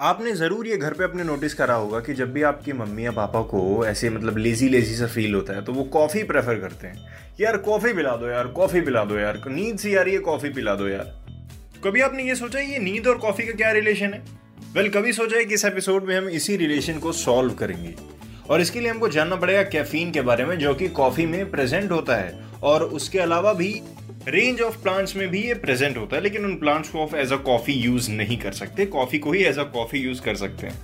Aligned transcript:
आपने 0.00 0.32
ज़रूर 0.32 0.66
ये 0.66 0.76
घर 0.76 0.94
पे 0.94 1.04
अपने 1.04 1.24
नोटिस 1.24 1.54
करा 1.54 1.74
होगा 1.74 1.98
कि 2.00 2.14
जब 2.14 2.32
भी 2.32 2.42
आपकी 2.42 2.72
मम्मी 2.72 3.04
या 3.04 3.10
पापा 3.10 3.40
को 3.42 3.86
ऐसे 3.86 4.10
मतलब 4.10 4.36
लेजी 4.38 4.68
लेजी 4.68 4.94
सा 4.94 5.06
फील 5.06 5.34
होता 5.34 5.52
है 5.52 5.64
तो 5.64 5.72
वो 5.72 5.82
कॉफ़ी 5.84 6.22
प्रेफर 6.22 6.54
करते 6.54 6.86
हैं। 6.86 7.08
यार 7.40 7.56
कॉफ़ी 7.56 7.92
पिला 7.92 8.16
दो 8.16 8.28
यार 8.28 8.46
कॉफ़ी 8.46 8.80
पिला 8.80 9.04
दो 9.04 9.18
यार 9.18 9.40
नींद 9.48 9.78
सी 9.78 9.94
यार 9.96 10.08
ये 10.08 10.18
कॉफ़ी 10.18 10.48
पिला 10.48 10.74
दो 10.74 10.88
यार। 10.88 11.12
कभी 11.84 12.00
आपने 12.00 12.22
ये 12.22 12.34
सोचा 12.34 12.60
ये 12.60 12.78
नींद 12.78 13.06
और 13.06 13.18
कॉफ़ी 13.18 13.46
का 13.46 13.52
क्या 13.52 13.72
रिलेशन 13.72 14.14
है? 14.14 14.22
वेल 14.74 14.84
well, 14.84 14.96
कभी 14.96 15.12
सोचा 15.12 15.36
है 15.36 15.44
कि 15.44 15.54
इस 15.54 15.64
एपिसोड 15.64 16.04
में 16.04 16.16
हम 16.16 16.28
इसी 16.28 16.56
रिलेशन 16.56 16.98
को 16.98 17.12
सॉल्व 17.12 17.54
करेंगे। 17.54 17.94
और 18.50 18.60
इसके 18.60 18.80
लिए 18.80 18.90
हमको 18.90 19.08
जानना 19.08 19.36
पड़ेगा 19.36 19.62
कैफीन 19.62 20.10
के 20.10 20.20
बारे 20.20 20.44
में 20.44 20.58
जो 20.58 20.74
कि 20.74 20.88
कॉफ़ी 20.88 21.26
में 21.26 21.50
प्रेजेंट 21.50 21.90
होता 21.90 22.16
है। 22.16 22.38
और 22.62 22.82
उसके 22.84 23.18
अलावा 23.18 23.52
भी 23.52 23.70
रेंज 24.28 24.60
ऑफ़ 24.60 24.76
प्लांट्स 24.82 25.16
में 25.16 25.28
भी 25.28 25.42
ये 25.42 25.54
प्रेजेंट 25.54 25.96
होता 25.96 26.16
है 26.16 26.22
लेकिन 26.22 26.44
उन 26.44 26.54
प्लांट्स 26.54 26.88
को 26.88 27.02
आप 27.02 27.14
एज 27.14 27.32
अ 27.32 27.36
कॉफ़ी 27.36 27.72
यूज़ 27.72 28.10
नहीं 28.10 28.36
कर 28.38 28.52
सकते। 28.52 28.86
कॉफ़ी 28.86 29.18
को 29.18 29.32
ही 29.32 29.44
एज 29.44 29.58
अ 29.58 29.62
कॉफ़ी 29.62 29.98
यूज़ 29.98 30.20
कर 30.22 30.34
सकते 30.34 30.66
हैं। 30.66 30.74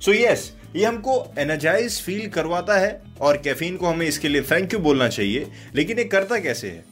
सो 0.00 0.12
so 0.12 0.18
यस 0.18 0.52
yes, 0.54 0.76
ये 0.76 0.84
हमको 0.84 1.34
एनर्जाइज 1.38 2.00
फील 2.00 2.28
करवाता 2.28 2.78
है 2.78 3.02
और 3.20 3.36
कैफीन 3.36 3.76
को 3.76 3.86
हमें 3.86 4.06
इसके 4.06 4.28
लिए 4.28 4.42
थैंक 4.42 4.72
यू 4.74 4.78
बोलना 4.78 5.08
चाहिए। 5.08 5.46
लेकिन 5.74 5.98
ये 5.98 6.04
करता 6.04 6.38
कैसे 6.38 6.68
है? 6.68 6.84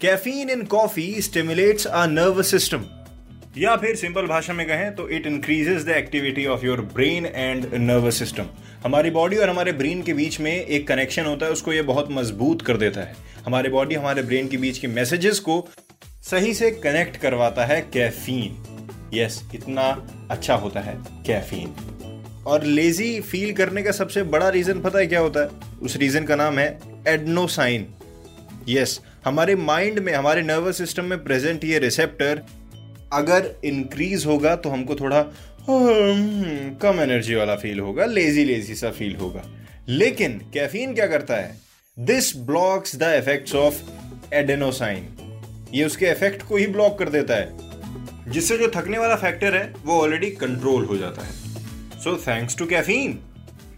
Caffeine 0.00 0.50
in 0.50 0.62
coffee 0.62 1.20
stimulates 1.20 1.86
a 1.86 2.06
nervous 2.06 2.50
system 2.50 2.84
या 3.58 3.76
फिर 3.76 3.96
सिंपल 3.96 4.26
भाषा 4.26 4.52
में 4.52 4.66
कहें 4.66 4.94
तो 4.94 5.08
it 5.08 5.26
increases 5.26 5.84
the 5.84 5.88
activity 5.88 6.46
of 6.46 6.66
your 6.66 6.80
brain 6.80 7.26
and 7.26 7.74
nervous 7.74 8.18
system 8.18 8.46
हमारी 8.84 9.10
बॉडी 9.10 9.36
और 9.36 9.48
हमारे 9.48 9.72
ब्रेन 9.72 10.02
के 10.02 10.14
बीच 10.14 10.40
में 10.40 10.66
एक 10.66 10.88
कनेक्शन 10.88 11.24
होता 11.24 11.46
है 11.46 11.52
उसको 11.52 11.72
ये 11.72 11.82
बहुत 11.82 12.08
मज़बूत 12.10 12.62
कर 12.62 12.76
देता 12.76 13.00
है। 13.00 13.16
हमारे 13.46 13.68
बॉडी 13.68 13.94
हमारे 13.94 14.22
ब्रेन 14.22 14.48
के 14.48 14.56
बीच 14.56 14.78
के 14.78 14.86
मैसेजेस 14.86 15.38
को 15.38 15.68
सही 16.22 16.54
से 16.54 16.70
कनेक्ट 16.70 17.16
करवाता 17.16 17.64
है 17.64 17.80
कैफीन 17.92 18.66
यस 19.14 19.42
इतना 19.54 20.10
अच्छा 20.30 20.54
होता 20.54 20.80
है 20.80 20.98
कैफीन 21.26 21.74
और 22.46 22.64
लेजी 22.64 23.20
फील 23.20 23.52
करने 23.52 23.82
का 23.82 23.90
सबसे 23.90 24.22
बड़ा 24.22 24.48
रीजन 24.48 24.80
पता 24.80 24.98
है 24.98 25.06
क्या 25.06 25.20
होता 25.20 25.40
है? 25.40 25.48
उस 25.82 25.96
रीजन 25.96 26.24
का 26.24 26.36
नाम 26.36 26.58
है 26.58 26.80
एडनोसाइन 27.08 27.86
यस 28.68 28.98
yes, 28.98 29.06
हमारे 29.24 29.56
माइंड 29.56 29.98
में 29.98 30.14
हमारे 30.14 30.42
नर्वस 30.42 30.78
सिस्टम 30.78 31.04
में 31.04 31.24
प्रेजेंट 31.24 31.64
ये 31.64 31.78
रिसेप्टर 31.78 32.42
अगर 33.12 33.50
इंक्रीज 33.64 34.26
होगा 34.26 34.54
तो 34.56 34.70
हमको 34.70 34.94
थोड़ा 34.94 35.18
हम्म, 35.68 36.74
कम 36.74 37.00
एनर्जी 37.00 37.34
वाला 37.34 37.54
फील 37.56 37.80
होगा 37.80 38.04
लेजी 38.04 38.44
लेजी 38.44 38.74
सा 38.74 38.90
फील 38.90 39.16
होगा। 39.16 39.42
लेकिन 39.88 40.38
कैफीन 40.54 40.94
क्या 40.94 41.06
करता 41.06 41.34
है? 41.34 41.56
This 41.98 42.36
blocks 42.36 42.96
the 42.96 43.02
effects 43.02 43.54
of 43.54 43.82
adenosine 44.34 45.08
ये 45.74 45.84
उसके 45.84 46.06
इफ़ेक्ट 46.06 46.42
को 46.42 46.56
ही 46.56 46.66
ब्लॉक 46.66 46.98
कर 46.98 47.08
देता 47.08 47.34
है। 47.34 48.30
जिससे 48.32 48.58
जो 48.58 48.68
थकने 48.68 48.98
वाला 48.98 49.16
फैक्टर 49.16 49.54
है 49.54 49.72
वो 49.84 50.00
ऑलरेडी 50.00 50.30
कंट्रोल 50.30 50.84
हो 50.84 50.96
जाता 50.96 51.22
है। 51.22 51.32
सो 52.00 52.16
थैंक्स 52.16 52.56
टू 52.56 52.66
कैफीन 52.66 53.18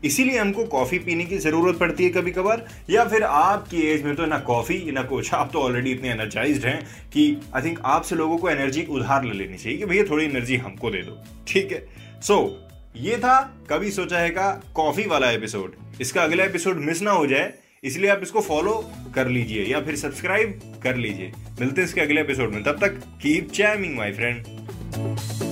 इसीलिए 0.04 0.38
हमको 0.38 0.64
कॉफ़ी 0.66 0.98
पीने 0.98 1.24
की 1.24 1.38
ज़रूरत 1.38 1.78
पड़ती 1.78 2.04
है 2.04 2.10
कभी 2.10 2.30
कभार 2.30 2.64
या 2.90 3.04
फिर 3.04 3.22
आपकी 3.22 3.80
एज 3.82 4.02
में 4.02 4.14
तो 4.16 4.26
ना 4.26 4.38
कॉफ़ी 4.38 4.92
ना 4.92 5.02
कुछ। 5.02 5.32
आप 5.34 5.50
तो 5.52 5.60
ऑलरेडी 5.60 5.92
इतने 5.92 6.10
एनर्जाइज 6.10 6.64
हैं 6.66 6.78
कि 7.12 7.36
आई 7.54 7.62
थिंक 7.62 7.80
आपसे 7.84 8.16
लोगों 8.16 8.38
को 8.38 8.50
एनर्जी 8.50 8.86
उधार 8.90 9.24
ले 9.24 9.32
लेनी 9.34 9.58
चाहिए 9.58 9.78
कि 9.78 9.84
भैया 9.84 10.04
थोड़ी 10.04 10.24
एनर्जी 10.24 10.56
हमको 10.56 10.90
दे 10.90 11.02
दो। 11.02 11.22
ठीक 11.48 11.72
है? 11.72 11.86
सो 12.22 12.36
so, 12.36 12.96
ये 12.96 13.16
था 13.16 13.40
कभी 13.70 13.90
सोचा 13.90 14.18
है 14.18 14.30
का 14.30 14.50
कॉफ़ी 14.74 15.06
वाला 15.06 15.30
एपिसोड 15.30 15.74
इसका 16.00 16.22
अगला 16.22 16.44
एपिसोड 16.44 16.80
मिस 16.80 17.02
ना 17.02 17.10
हो 17.10 17.26
जाए 17.26 17.52
इसलिए 17.84 18.10
आप 18.10 18.20
इसको 18.22 18.40
फॉलो 18.40 18.74
कर 19.14 19.28
लीजिए 19.28 19.64
या 19.64 19.80
फिर 19.80 19.96
सब्सक्राइब 19.96 20.60
कर 20.82 20.96
लीजिए। 20.96 21.32
मिलते 21.60 21.80
हैं 21.80 21.88
इसके 21.88 22.00
अगले 22.00 22.20
एपिसोड 22.20 22.54
में। 22.54 22.62
तब 22.64 22.78
तक 22.80 23.00
कीप 23.22 23.50
चैमिंग 23.50 23.96
माई 23.96 24.12
फ्रेंड 24.12 25.43